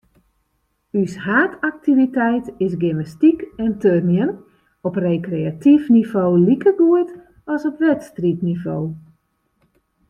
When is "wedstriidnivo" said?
7.87-8.77